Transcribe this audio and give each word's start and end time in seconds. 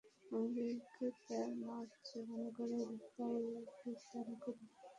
আমাদেরকে 0.27 1.05
তাঁর 1.25 1.49
মত 1.61 1.89
জীবন 2.07 2.41
গড়ার 2.57 2.91
তাওফীক 3.09 3.99
দান 4.09 4.29
করুন। 4.43 4.67